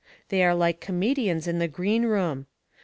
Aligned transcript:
They 0.29 0.43
are 0.43 0.55
like 0.55 0.81
comedians 0.81 1.47
in 1.47 1.59
the 1.59 1.67
greenroom. 1.67 2.47